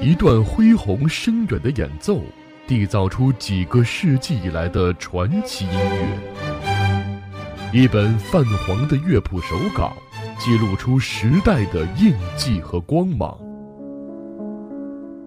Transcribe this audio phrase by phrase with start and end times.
[0.00, 2.22] 一段恢宏深远的演奏，
[2.66, 6.18] 缔造出几个世纪以来的传奇音乐。
[7.72, 9.92] 一本泛黄的乐谱手稿，
[10.38, 13.36] 记录出时代的印记和光芒。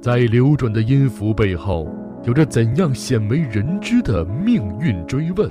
[0.01, 1.87] 在流转的音符背后，
[2.23, 5.47] 有着怎样鲜为人知的命运追问？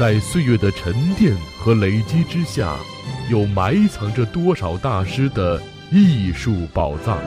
[0.00, 2.74] 在岁月的沉淀和累积之下，
[3.30, 7.18] 又埋藏着多少大师的艺术宝藏？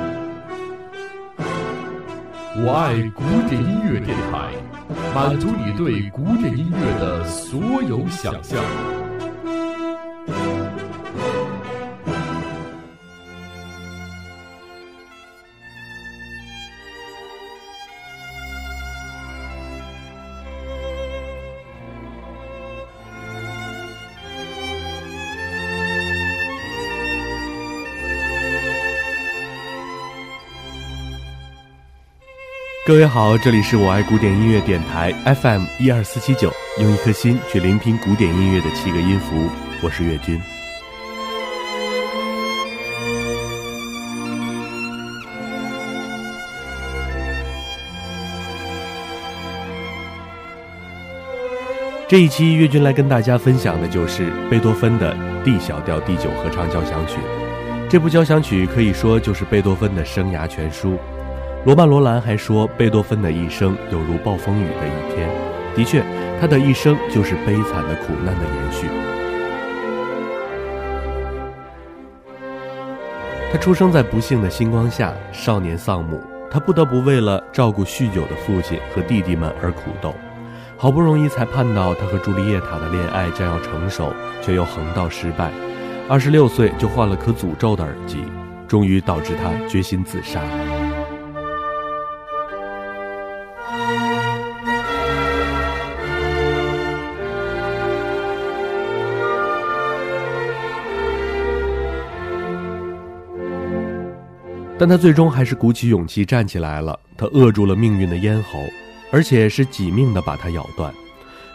[2.57, 4.49] 我爱古典音乐电台，
[5.13, 8.59] 满足你对古典音乐的所有想象。
[32.85, 39.47] 各位好，这里是我爱古典音乐电台 FM 一二四七九，用一颗心去聆听古典音乐的七个音符，
[39.81, 40.37] 我是岳军。
[52.09, 57.15] 这一期岳军来跟大家分享的就是贝多芬的 D 小调第九合唱交响曲。
[57.89, 60.99] 这部交响曲可以说就是贝多芬的生涯全书。
[61.65, 65.29] 罗曼·罗兰还说，贝多芬的一生有如暴风雨的一天。
[65.73, 66.03] 的确，
[66.41, 68.87] 他的一生就是悲惨的苦难的延续。
[73.49, 76.19] 他出生在不幸的星光下，少年丧母，
[76.51, 80.13] 他不得不为了照顾酗酒的父亲和弟弟们而苦斗。
[80.77, 85.49] 好不容易才盼到他和朱丽叶塔的恋爱将要成熟，却又横道失败。
[86.09, 88.17] 二十六岁就患了颗诅咒的耳疾，
[88.67, 90.41] 终于导致他决心自杀。
[104.83, 106.99] 但他最终还是鼓起勇气站起来了。
[107.15, 108.59] 他扼住了命运的咽喉，
[109.13, 110.93] 而且是几命的把它咬断。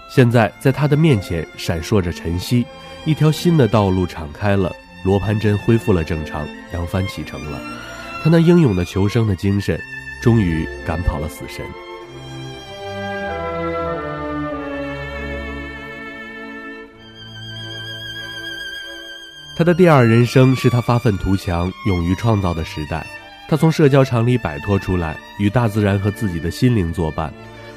[0.09, 2.65] 现在，在他的面前闪烁着晨曦，
[3.05, 4.73] 一条新的道路敞开了。
[5.05, 7.61] 罗盘针恢复了正常，扬帆启程了。
[8.25, 9.79] 他那英勇的求生的精神，
[10.23, 11.63] 终于赶跑了死神。
[19.55, 23.07] 他的第二人生是他发愤图强、勇于创造的时代。
[23.49, 27.33] 他从社交场里摆脱出来，与大自然和自己的心灵作伴。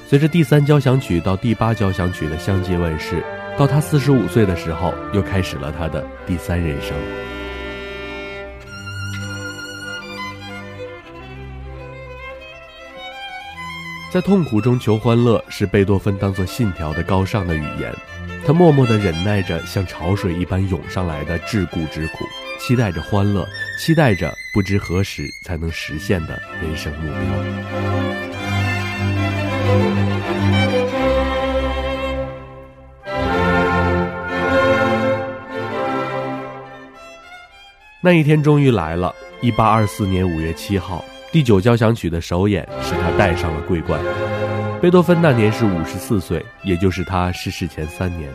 [0.06, 3.24] 随着第三交响曲到第八交响曲的相继问世，
[3.58, 6.94] 到他四十五岁的时候，又开始了他的第三人生。
[14.12, 17.96] 在痛苦中求欢乐，是贝多芬当作信条的高尚的语言。
[18.46, 22.26] 他默默地忍耐着像潮水一般涌上来的桎梏之苦，
[22.59, 23.48] 期待着欢乐，
[23.81, 27.19] 期待着不知何时才能实现的人生目标。
[38.03, 44.00] 那一天终于来了，一八二四年五月七号，第九交响曲的首演使他戴上了桂冠。
[44.80, 48.30] 贝多芬那年是五十四岁，也就是他逝世前三年。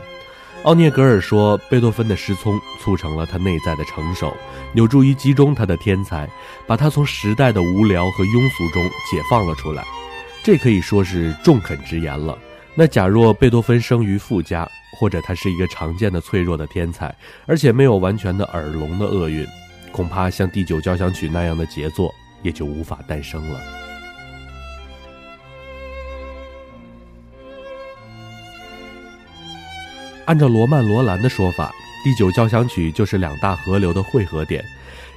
[0.67, 4.37] 奥涅格尔说，贝多芬的失聪促成了他内在的成熟，
[4.75, 6.29] 有助于集中他的天才，
[6.67, 9.85] 把他从时代的无聊和庸俗中解放了出来。
[10.43, 12.37] 这可以说是中肯之言了。
[12.75, 14.69] 那假若贝多芬生于富家，
[14.99, 17.15] 或者他是一个常见的脆弱的天才，
[17.47, 19.47] 而且没有完全的耳聋的厄运，
[19.93, 22.13] 恐怕像第九交响曲那样的杰作
[22.43, 23.86] 也就无法诞生了。
[30.27, 34.65] 按照罗曼·罗兰的说法，第九交响曲就是两大河流的汇合点，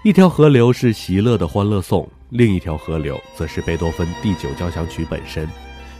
[0.03, 5.49] 一条河流是席勒的《欢乐颂》，另一条河流则是贝多芬第九交响曲本身。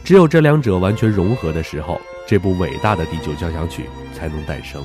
[0.04, 3.84] 只有这两者完全融合的时候，这部伟大的第九交响曲
[4.14, 4.80] 才能诞生。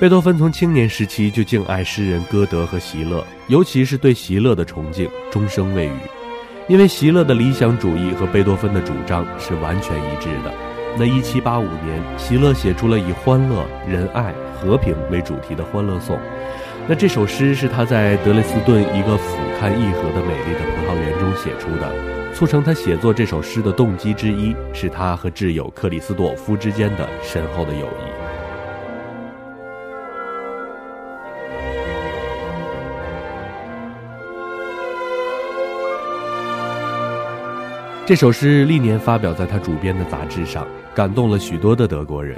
[0.00, 6.19] 贝多芬从青年时期就敬爱诗人歌德和席勒，尤其是对席勒的崇敬，终生未渝。
[6.70, 10.54] 因为席勒的理想主义和贝多芬的主张是完全一致的。
[10.96, 16.16] 那一七八五年，席勒写出了以欢乐、仁爱、和平为主题的《欢乐颂》，
[16.86, 21.92] 那这首诗是他在德累斯顿一个俯瞰异河的美丽的葡萄园中写出的。
[22.32, 28.19] 促成他写作这首诗的动机之一，是他和挚友克里斯朵夫之间的深厚的友谊。
[38.10, 42.36] 这首诗历年发表在他主编的杂志上，感动了许多的德国人。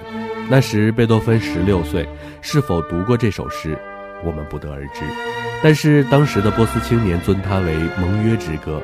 [0.50, 2.06] 那时贝多芬十六岁，
[2.42, 3.74] 是否读过这首诗，
[4.22, 5.00] 我们不得而知。
[5.62, 8.82] 但是当时的波斯青年尊他为盟约之歌。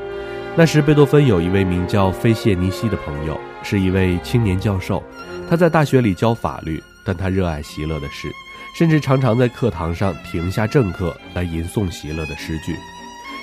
[0.57, 5.05] 那时贝多芬有一位名叫菲谢尼西的朋友，是一位青年教授，
[5.47, 8.31] 他在大学里教法律，但他热爱席勒的诗，
[8.75, 12.75] 甚至常常在课堂上停下正课来吟诵席勒的诗句。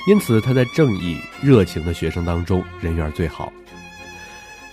[0.08, 3.52] 因此，他在正义、热情的学生当中人缘最好。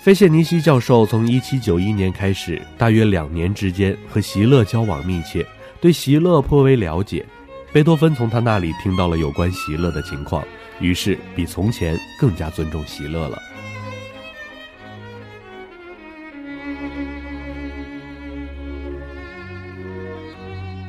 [0.02, 5.46] 菲谢尼西教授从1791年开始，大约两年之间和席勒交往密切，
[5.80, 7.24] 对席勒颇为了解。
[7.72, 10.44] 贝多芬从他那里听到了有关席勒的情况，
[10.80, 13.40] 于是比从前更加尊重席勒了。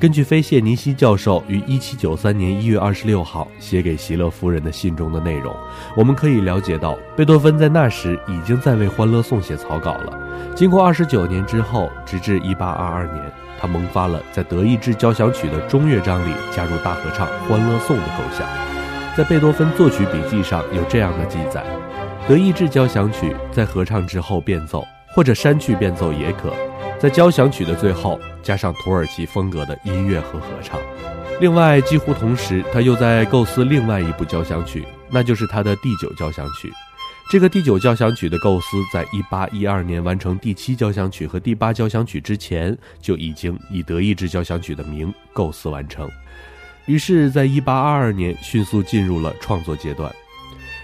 [0.04, 5.56] 根据菲谢尼西教授于1793年1月26号写给席勒夫人的信中的内容，
[5.96, 10.54] 我们可以了解到，贝多芬在那时已经在为《欢乐颂》写草稿了。
[10.54, 18.46] 经过29年之后，直至1822年，他萌发了在德意志交响曲的中乐章里加入大合唱《欢乐颂》的构想。
[19.16, 21.64] 在贝多芬作曲笔记上有这样的记载：
[22.28, 24.86] 德意志交响曲在合唱之后变奏，
[25.16, 26.54] 或者删去变奏也可。
[27.04, 30.80] 在交响曲的最后加上土耳其风格的音乐和合唱。
[31.42, 36.72] 另外，几乎同时，他又在构思另外一部交响曲，那就是他的第九交响曲。
[37.30, 46.10] 这个第九交响曲的构思，在一八一二年完成第七交响曲和第八交响曲之前，就已经以德意志交响曲的名构思完成。
[46.86, 50.10] 于是，在一八二二年迅速进入了创作阶段。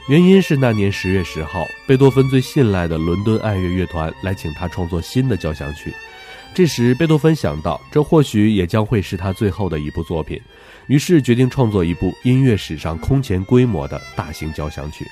[0.10, 5.94] 原因是那年十月十号，贝多芬最信赖的伦敦爱乐乐团来请他创作新的交响曲。
[6.52, 10.42] 这时，贝多芬想到，这或许也将会是他最后的一部作品，
[10.88, 15.06] 于是决定创作一部音乐史上空前规模的大型交响曲。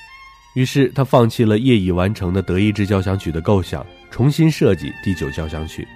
[0.56, 5.88] 于是，他放弃了业已完成的德意志交响曲的构想，重新设计第九交响曲。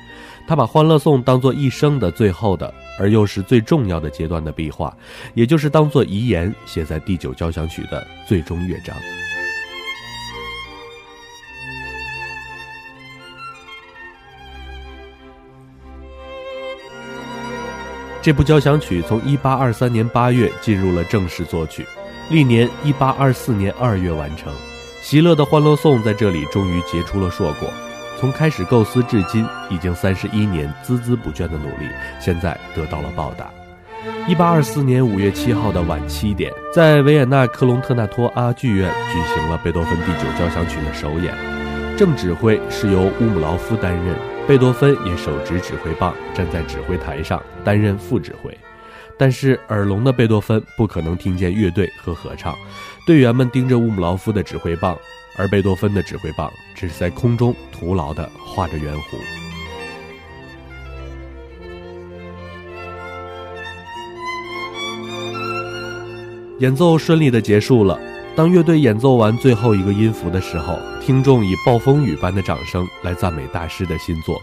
[0.48, 4.96] 他把《欢乐颂》当做一生的最后的，而又是最重要的阶段的壁画，
[5.34, 8.96] 也就是当做遗言写在第九交响曲的最终乐章。
[18.24, 21.84] 这部交响曲从1823年8月进入了正式作曲，
[22.30, 24.54] 历年1824年2月完成。
[25.02, 27.68] 席勒的《欢乐颂》在这里终于结出了硕果，
[28.22, 31.90] 从开始构思至今，已经三十一年孜孜不倦的努力，
[32.20, 33.50] 现在得到了报答。
[34.28, 41.36] 1824年5月7号的晚七点，在维也纳克隆特纳托阿剧院举行了贝多芬第九交响曲的首演，
[41.98, 44.16] 正指挥是由乌姆劳夫担任。
[44.48, 48.56] 贝多芬也手执指挥棒，站在指挥台上担任副指挥。
[49.18, 52.56] 但是耳聋的贝多芬不可能听见乐队和合唱，
[53.08, 54.96] 队员们盯着乌姆劳夫的指挥棒，
[55.42, 59.18] 而贝多芬的指挥棒只是在空中徒劳地画着圆弧。
[66.60, 68.00] 演奏顺利地结束了。
[68.36, 74.40] 当乐队演奏完最后一个音符的时候，听众以暴风雨般的掌声来赞美大师的新作，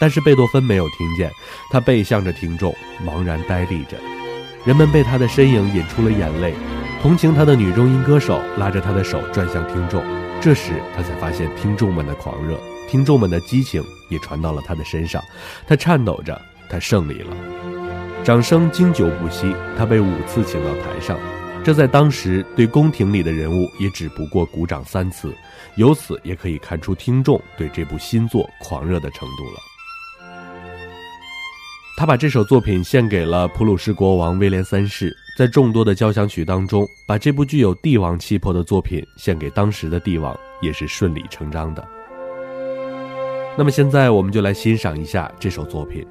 [0.00, 1.30] 但是贝多芬没有听见，
[1.70, 2.74] 他背向着听众，
[3.06, 3.98] 茫然呆立着。
[4.64, 6.54] 人们被他的身影引出了眼泪，
[7.02, 10.02] 同情他的女中音歌手拉着他的手转向听众。
[10.40, 15.22] 这时他才发现听众们的狂热，听众们的激情也传到了他的身上。
[15.66, 16.40] 他颤抖着，
[16.70, 17.36] 他胜利了，
[18.24, 19.52] 掌声经久不息。
[19.76, 21.18] 他被五次请到台上。
[21.64, 25.36] 这在当时对宫廷里的人物也只不过鼓掌三次，
[25.74, 29.60] 由此也可以看出听众对这部新作狂热的程度了。
[31.98, 41.84] 他把这首作品献给了普鲁士国王威廉三世，在众多的交响曲当中，把这部具有帝王气魄的作品献给当时的帝王，也是顺理成章的。
[43.56, 46.06] 那么现在我们就来欣赏一下这首作品。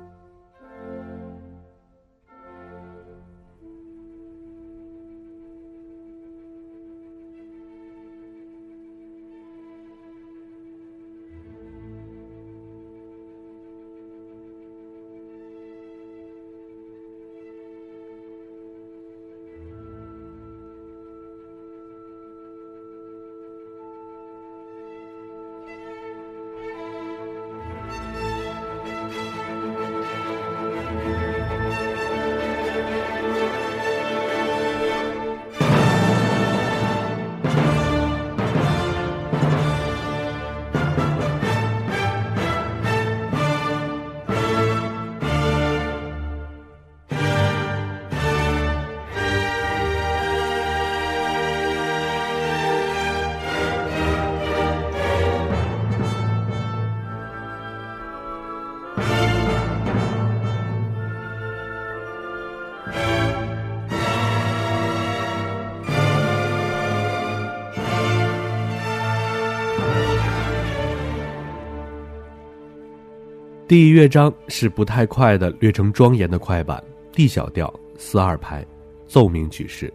[74.07, 78.65] 乐章是不太快的、略呈庄严的快板，D 小调，四二拍，
[79.05, 79.93] 奏鸣曲式。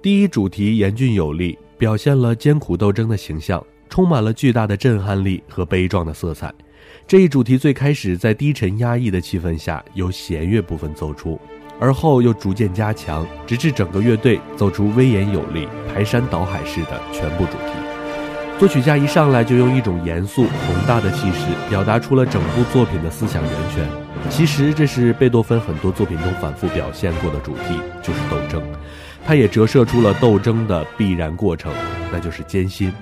[0.00, 6.54] 第一主题严峻有力，表现了艰苦斗争的形象，充满了巨大的震撼力和悲壮的色彩。
[7.08, 11.36] 这一主题最开始在低沉压抑的气氛下由弦乐部分奏出，
[11.80, 17.79] 而后又逐渐加强，直至整个乐队奏出威严有力、排山倒海式的全部主题。
[18.60, 23.88] 作曲家一上来就用一种严肃宏大的气势，表达出了整部作品的思想源泉。
[24.28, 28.62] 其实这是贝多芬很多作品中反复表现过的主题，就是斗争。
[29.26, 31.72] 他也折射出了斗争的必然过程，
[32.12, 32.92] 那就是艰辛。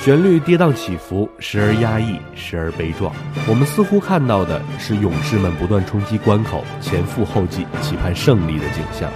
[0.00, 3.12] 旋律跌宕起伏，时而压抑，时而悲壮。
[3.46, 9.10] 我们似乎看到的是勇士们不断冲击关口，前赴后继，期盼胜利的景象。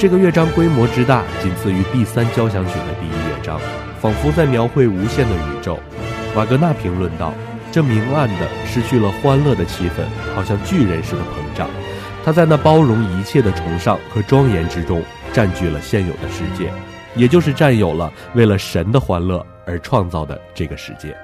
[0.00, 3.60] 这个乐章规模之大，仅次于第三交响曲的第一乐章。
[4.04, 5.80] 仿佛在描绘无限的宇宙，
[6.36, 7.32] 瓦格纳评论道
[7.72, 11.70] ：“这明暗的、失去了欢乐的气氛，好像巨人似的膨胀。
[12.22, 16.70] 他在那包容一切的崇尚和庄严之中，占据了现有的世界，
[17.16, 21.16] 也就是占有了为了神的欢乐而创造的这个世界。”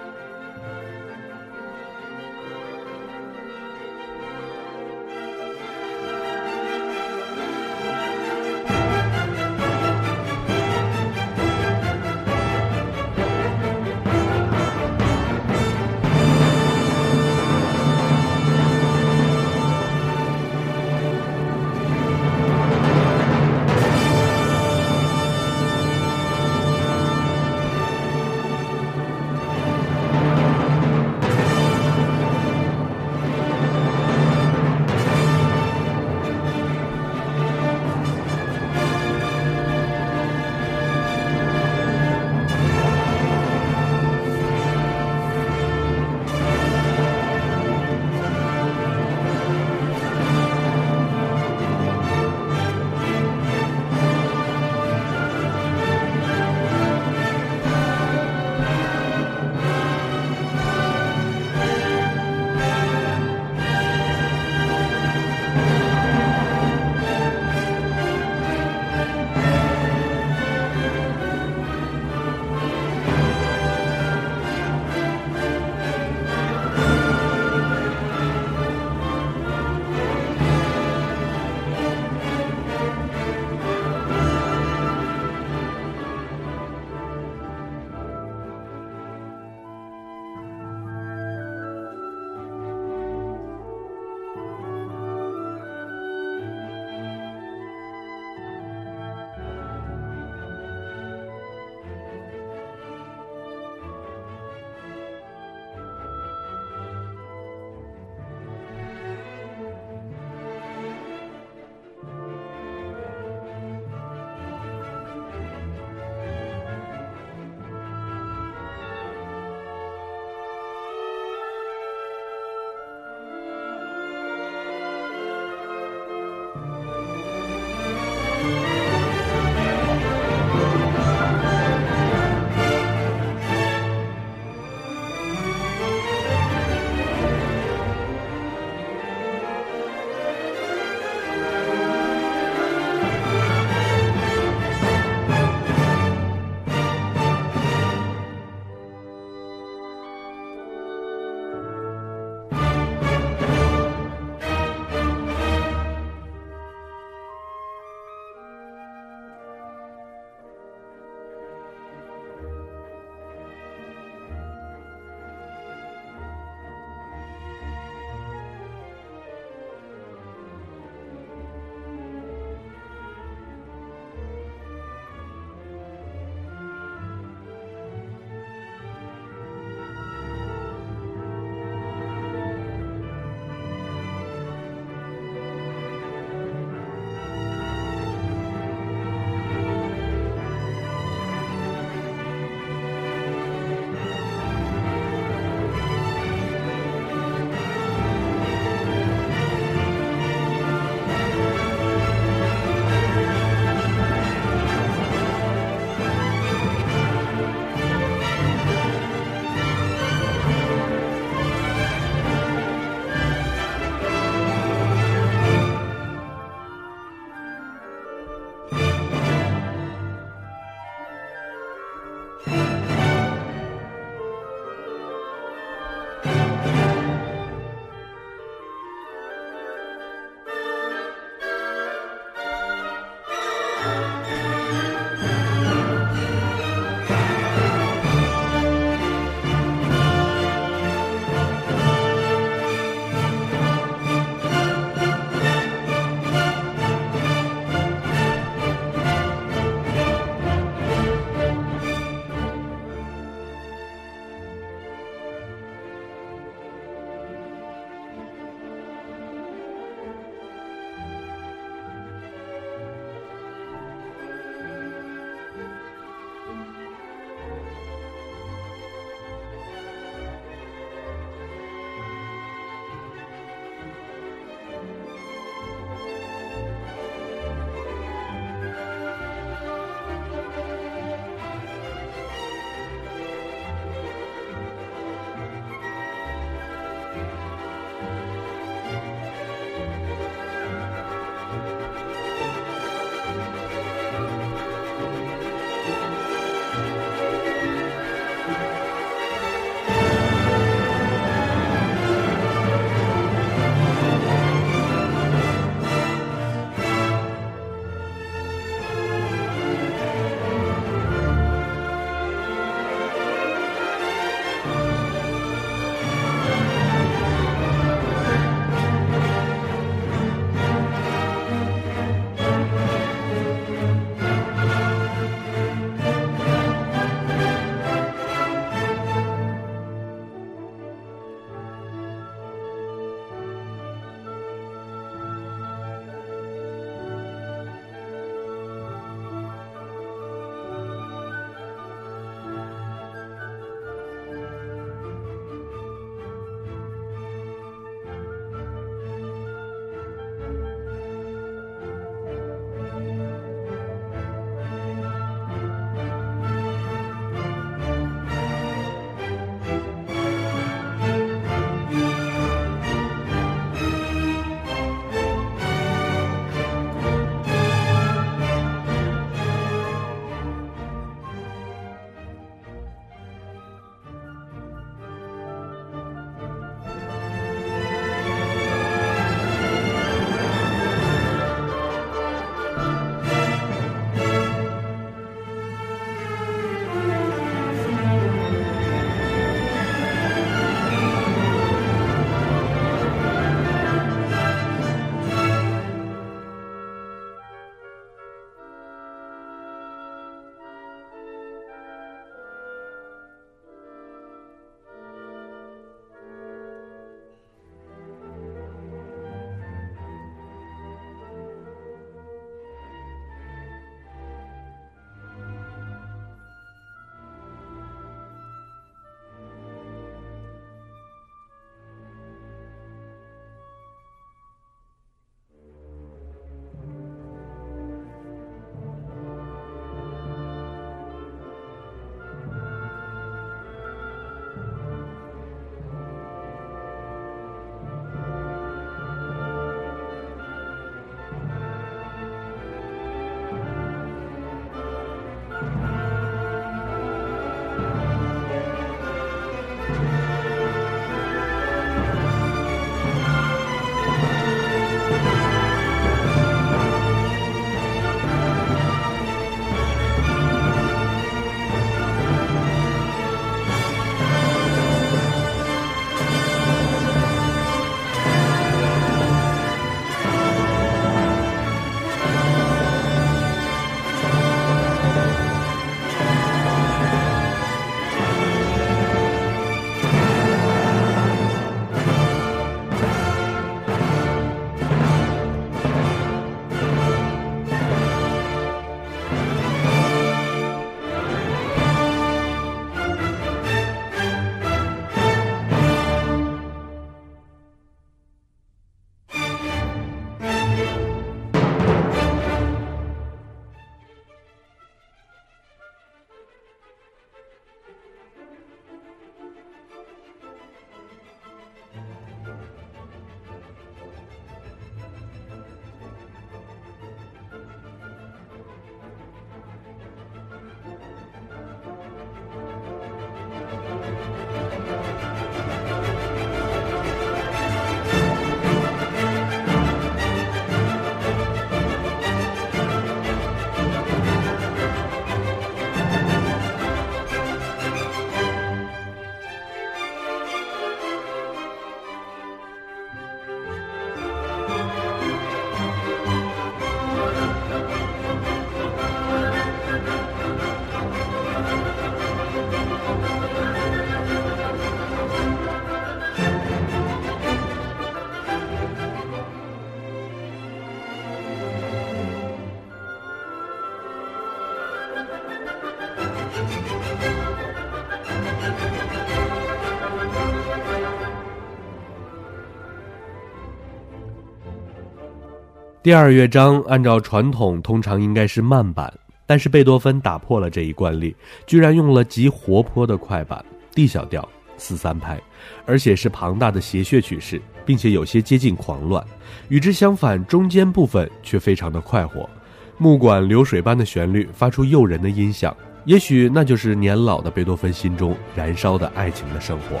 [576.02, 579.12] 第二乐章按照传统通常应该是慢板，
[579.44, 581.36] 但是贝多芬打破了这一惯例，
[581.66, 583.62] 居然用了极活泼的快板
[583.94, 585.38] D 小调四三拍，
[585.84, 589.22] 而且是庞大的谐谑曲式，并且有些接近狂乱。
[589.68, 592.48] 与之相反，中间部分却非常的快活，
[592.96, 600.00] 木管流水般的旋律发出诱人的音响，也许那就是年老的贝多芬心中燃烧的爱情的生活。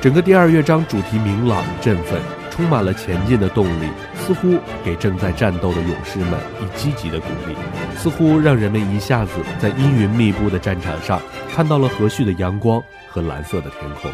[0.00, 2.20] 整个第二乐章主题明朗振奋，
[2.54, 7.56] 充满了前进的动力，似乎给正在战斗的勇士们以积极的鼓励，
[7.96, 11.20] 似乎让人们一下子在阴云密布的战场上
[11.52, 14.08] 看到了和煦的阳光和蓝色的天空。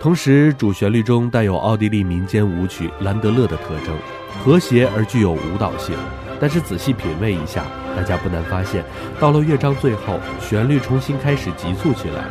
[0.00, 3.94] 同时，主旋律中带有奥地利民间舞曲兰德勒的特征，
[4.42, 5.94] 和谐而具有舞蹈性。
[6.40, 8.82] 但是仔细品味一下，大家不难发现，
[9.18, 12.24] 到了乐章最后，旋律重新开始急促起来。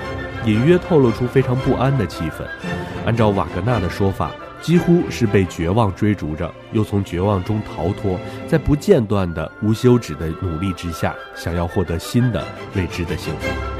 [0.46, 2.44] 隐约透露出非常不安的气氛。
[3.06, 12.46] 按照瓦格纳的说法，几乎是被绝望追逐着，又从绝望中逃脱，在不间断的、无休止的努力之下，想要获得新的
[12.76, 13.79] 未知的幸福。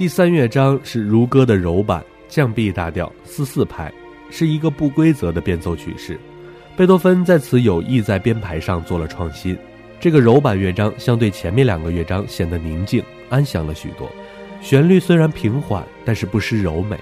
[0.00, 3.92] 第三乐章是如歌的柔版降 B 大调四四拍，
[4.30, 6.18] 是一个不规则的变奏曲式。
[6.74, 9.54] 贝多芬在此有意在编排上做了创新。
[10.00, 14.10] 这个柔版乐章相对前面两个乐章显得宁静安详了许多，
[14.62, 16.98] 旋律虽然平缓，但是不失柔美。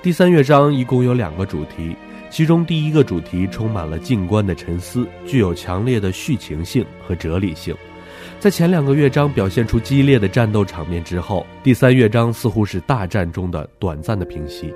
[0.00, 1.96] 第三乐章一共有两个主题，
[2.30, 7.74] 其中第一个主题充满了静观的沉思，具有强烈的叙情性和哲理性。
[8.40, 14.74] 在前两个乐章表现出激烈的战斗场面之后，第三乐章似乎是大战中的短暂的平息。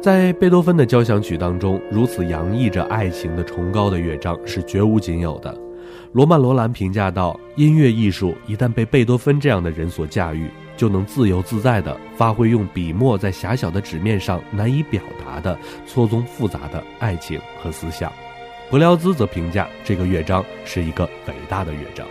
[0.00, 5.52] 在贝多芬的交响曲当中，如此洋溢着爱情的崇高的乐章是绝无仅有的。
[6.12, 15.58] 罗曼·罗兰评价道：“音乐艺术一旦被贝多芬这样的人所驾驭，就能自由自在地发挥用笔墨在狭小的纸面上难以表达的
[15.88, 18.12] 错综复杂的爱情和思想。”
[18.70, 22.06] 柏辽兹则评价这个乐章是一个伟大的乐章。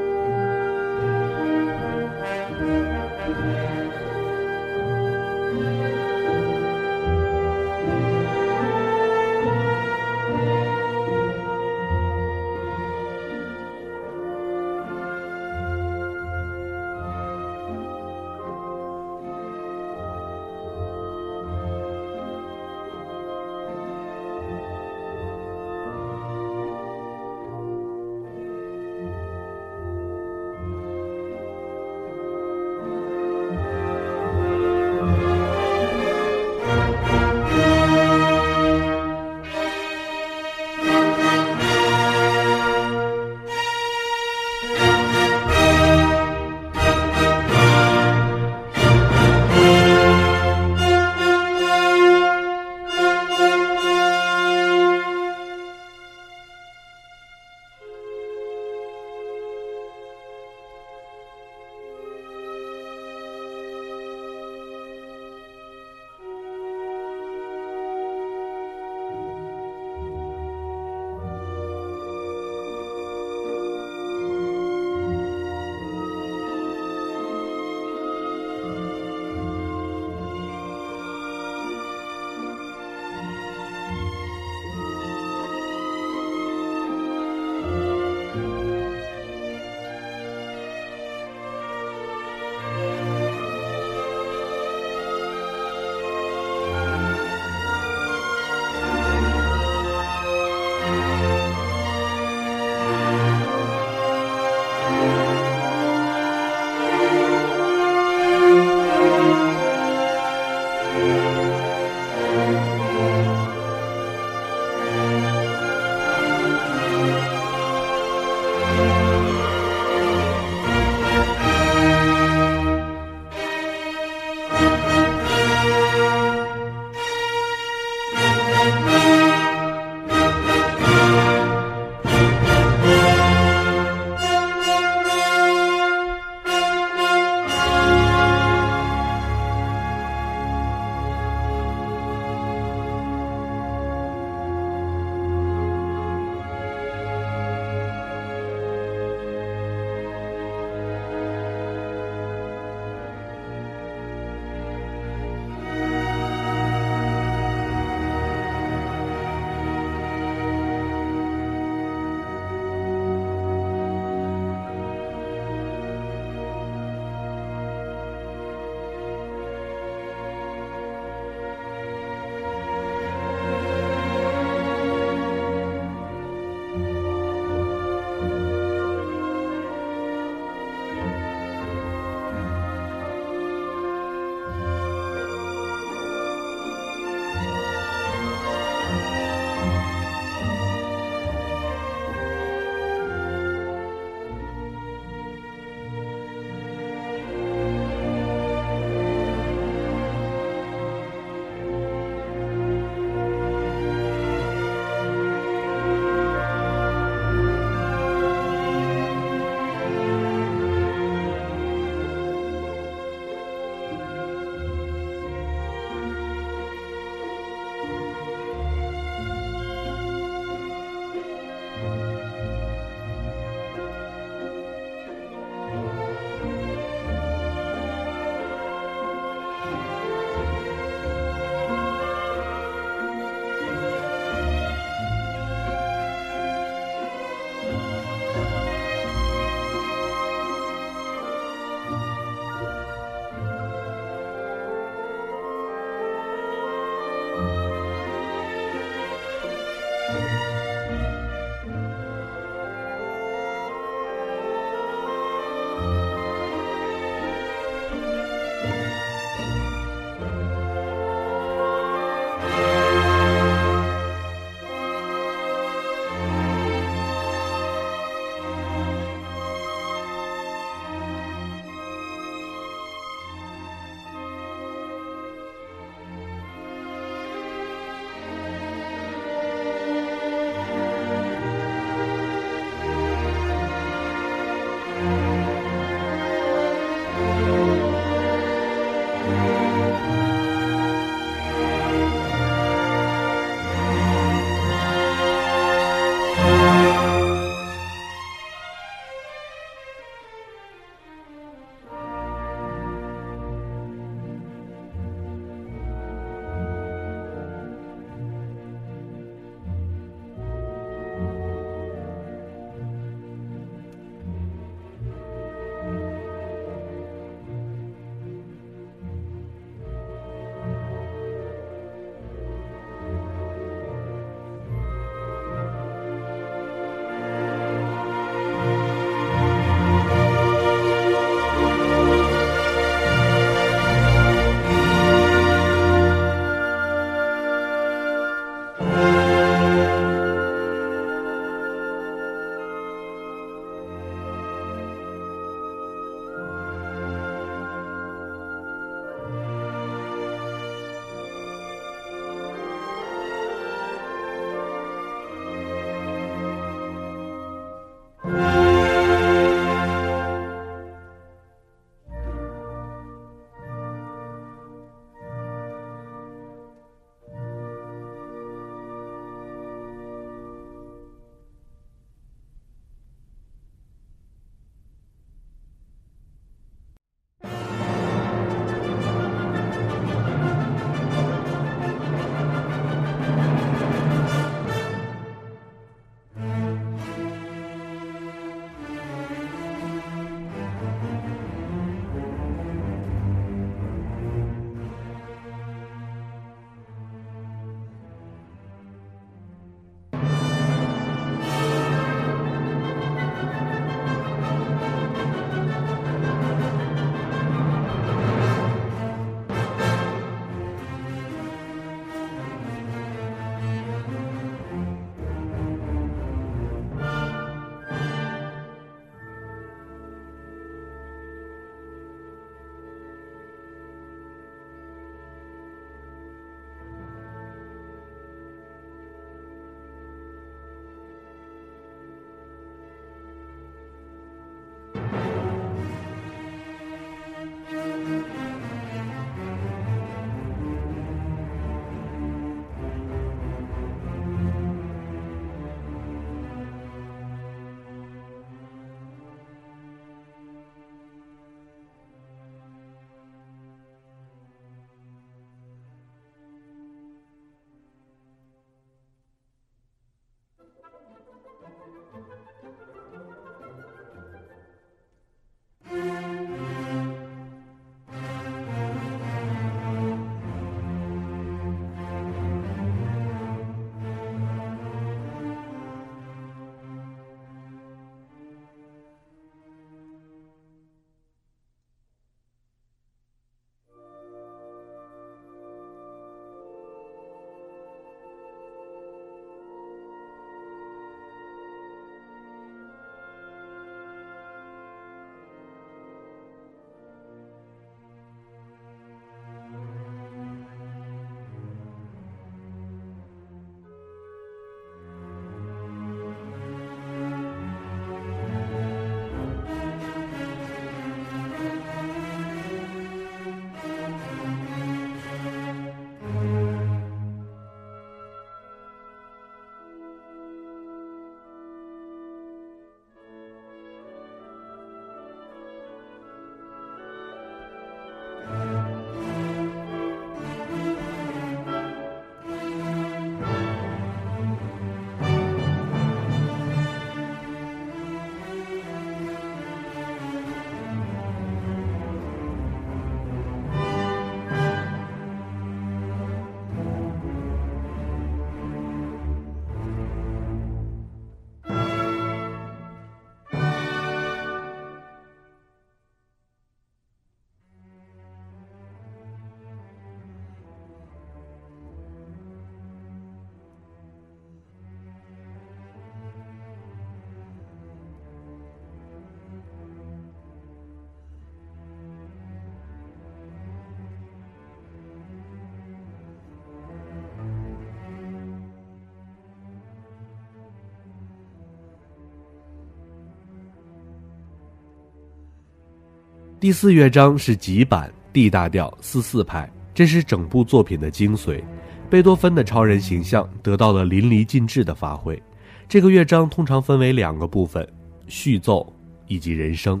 [586.62, 591.60] 第四乐章是急板 D 大调四四拍，这是整部作品的精髓。
[592.08, 595.42] 贝多芬的超人形象得到了淋漓尽致的发挥。
[595.88, 597.84] 这个乐章通常分为两个部分：
[598.28, 598.94] 序奏
[599.26, 600.00] 以及人声。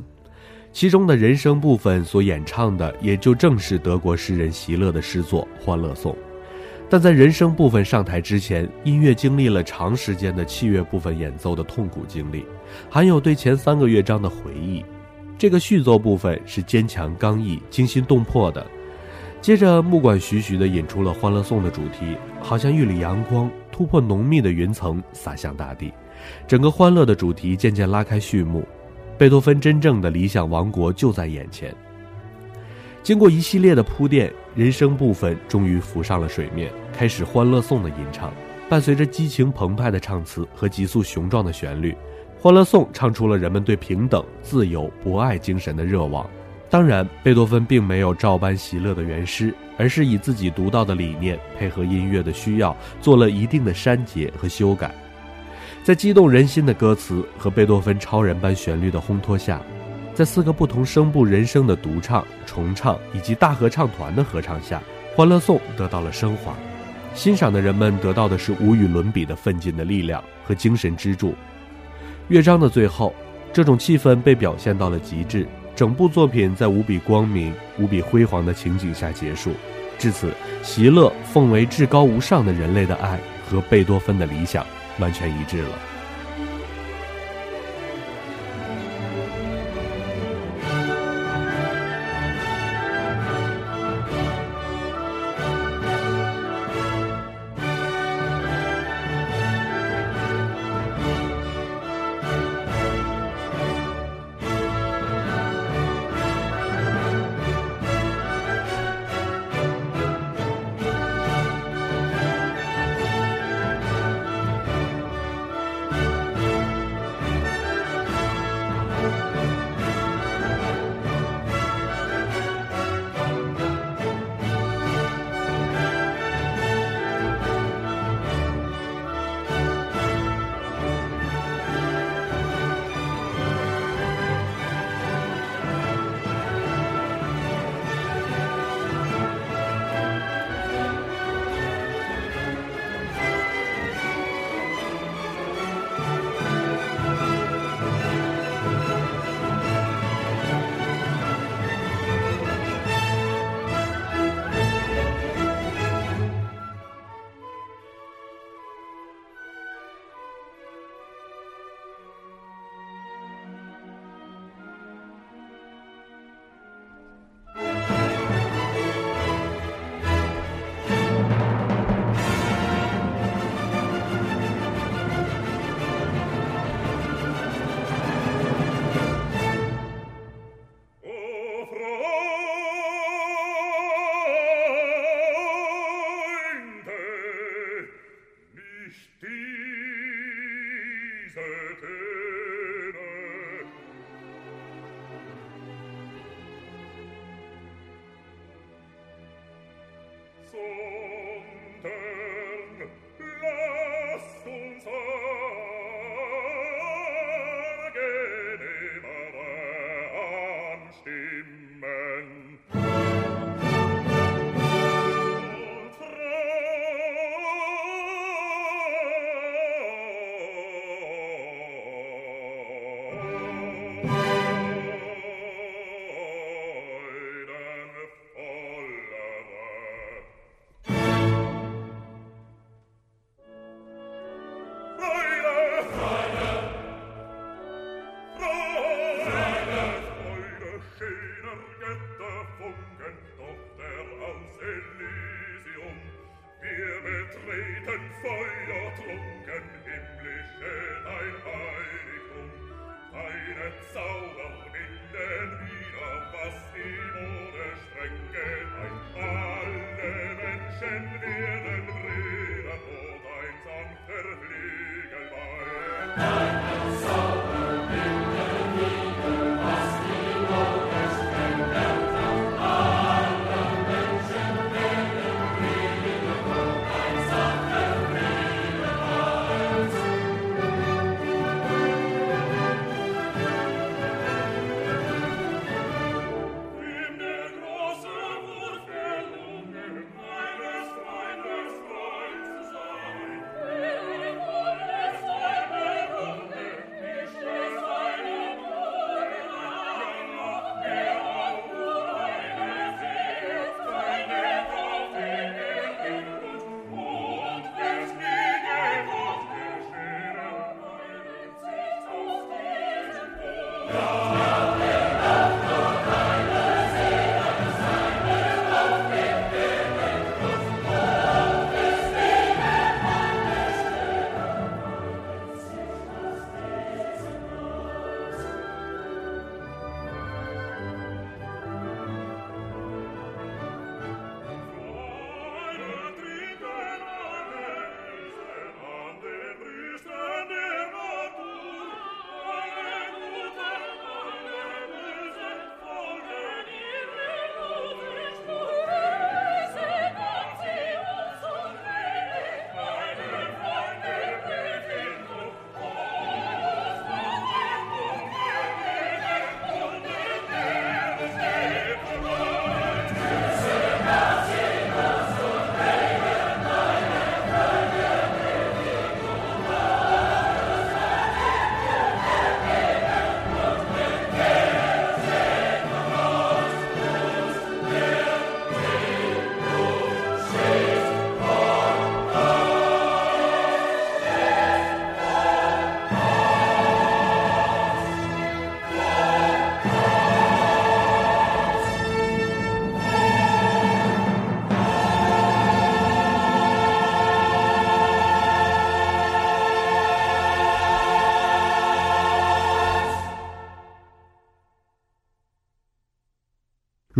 [0.72, 6.12] 其中的人声部分所演唱的，也就正是德国诗人席勒的诗作《欢乐颂》。
[6.88, 12.46] 但在人声部分上台之前，音乐经历了长时间的器乐部分演奏的痛苦经历，
[12.88, 14.84] 还有对前三个乐章的回忆。
[15.42, 18.64] 这个序奏部分是坚强刚毅、惊心动魄的。
[19.40, 25.92] 接着，木管徐徐地引出了《欢乐颂》的主题，好像一缕阳光突破浓密的云层，洒向大地。
[26.46, 28.64] 整个欢乐的主题渐渐拉开序幕，
[29.18, 31.74] 贝多芬真正的理想王国就在眼前。
[33.02, 38.32] 经过一系列的铺垫，人声部分终于浮上了水面，开始《欢乐颂》的吟唱，
[38.68, 41.90] 伴随着激情澎湃的唱词和急速雄壮的旋律，
[42.42, 46.28] 《欢乐颂》唱出了人们对平等、自由、博爱精神的热望。
[46.68, 54.92] 当然，贝多芬并没有照搬席勒的原诗，而是以自己独到的理念，配合音乐的需要，做了一定的删节和修改。
[55.84, 59.62] 在激动人心的歌词和贝多芬超人般旋律的烘托下，
[60.12, 64.82] 在四个不同声部人声的独唱、重唱以及大合唱团的合唱下，
[65.16, 66.52] 《欢乐颂》得到了升华。
[67.14, 71.32] 欣赏的人们得到的是无与伦比的奋进的力量和精神支柱。
[72.32, 73.12] 乐章的最后，
[73.52, 75.46] 这种气氛被表现到了极致。
[75.76, 79.50] 整部作品在无比光明、无比辉煌的情景下结束，
[79.98, 84.64] 至此，席勒奉为至高无上的人类的爱和贝多芬的理想
[84.98, 85.91] 完全一致了。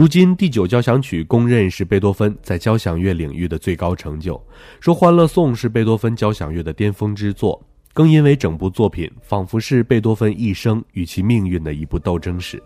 [0.03, 4.35] 如今，第九交响曲公认是贝多芬在交响乐领域的最高成就。
[4.81, 12.61] 说《欢乐颂》是贝多芬交响乐的巅峰之作，更因为整部作品仿佛是贝多芬一生与其命运的一部斗争史。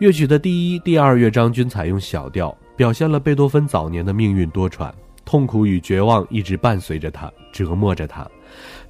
[0.00, 4.92] 乐曲的第一、第二乐章均采用小调，表现了贝多芬早年的命运多舛，
[5.24, 8.30] 痛苦与绝望一直伴随着他，折磨着他，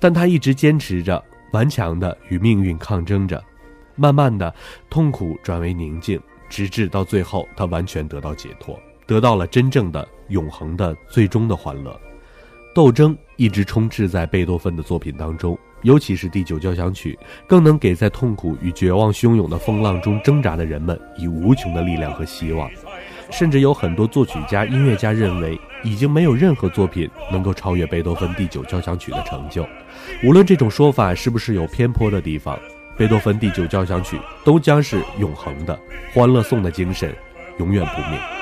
[0.00, 1.22] 但他一直坚持着，
[1.52, 3.40] 顽强地与命运抗争着。
[3.94, 4.52] 慢慢的，
[4.88, 6.20] 痛苦转为宁静。
[6.50, 11.98] 直至到最后，他完全得到解脱，得到了真正的、永恒的、最终的欢乐。
[12.74, 17.18] 斗争一直充斥在贝多芬的作品当中，尤其是第九交响曲，
[17.48, 22.70] 更能给在痛苦与绝望汹涌的风浪中挣扎的人们以无穷的力量和希望。
[23.30, 29.66] 甚至有很多作曲家、音乐家认为，已经没有任何作品能够超越贝多芬第九交响曲的成就。
[30.24, 32.58] 无论这种说法是不是有偏颇的地方。
[33.00, 35.80] 贝多芬第九交响曲都将是永恒的，
[36.12, 37.16] 欢乐颂的精神
[37.58, 38.39] 永远不灭。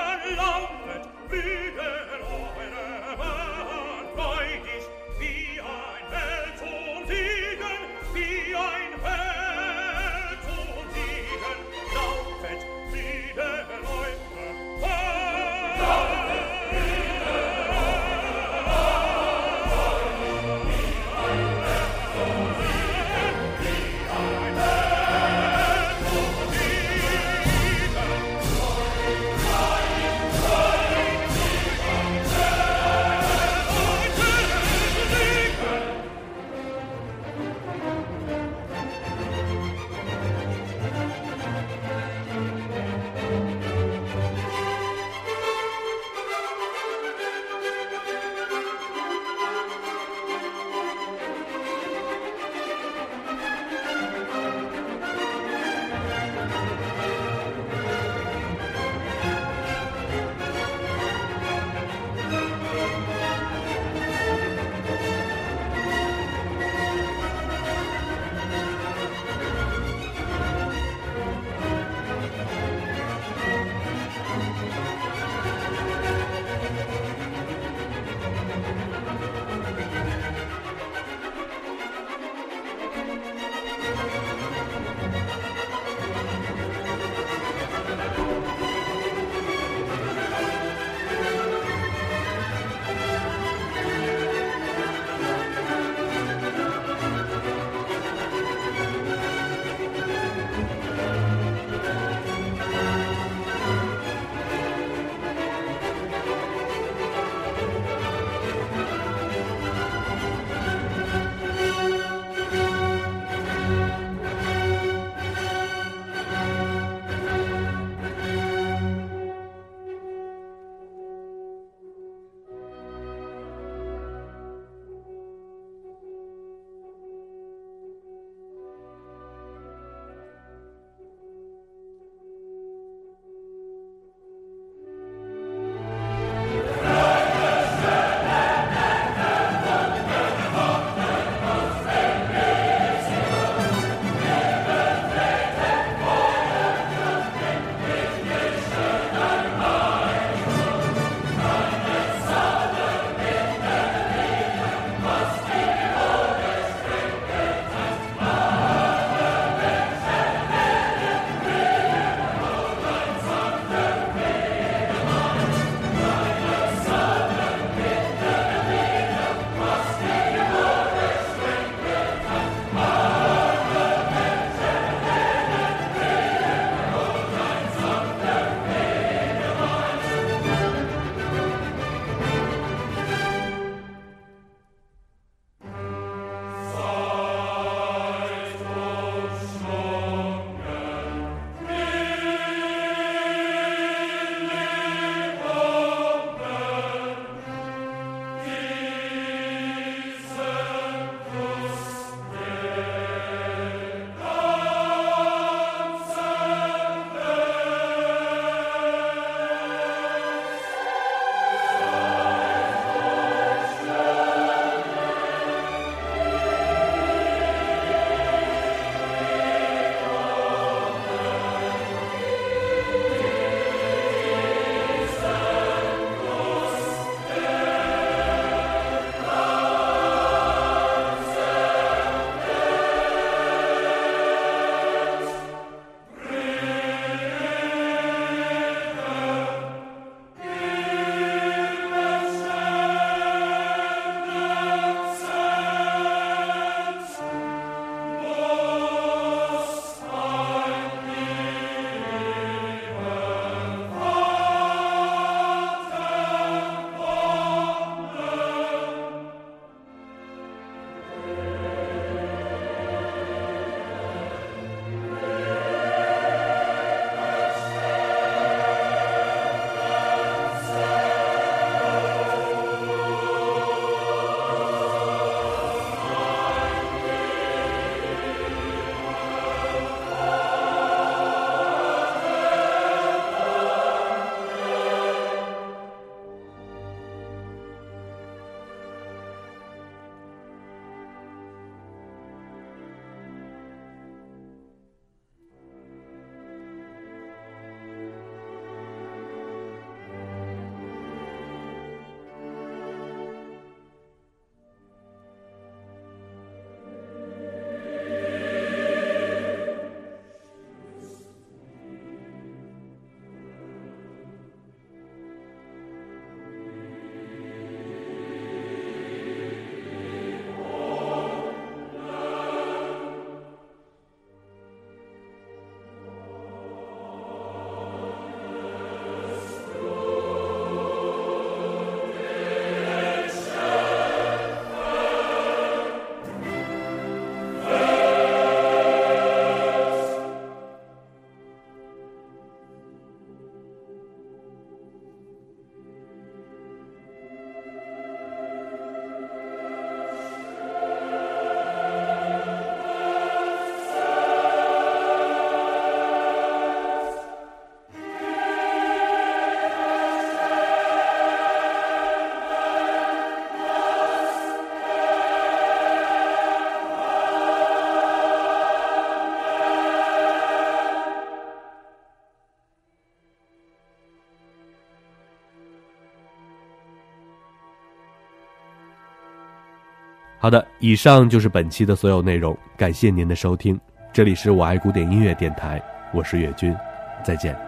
[380.48, 383.78] 好的，以上就是本期的所有内容，感谢您的收听。
[384.14, 385.78] 这里是我爱古典音乐电台，
[386.10, 386.74] 我是岳军，
[387.22, 387.67] 再见。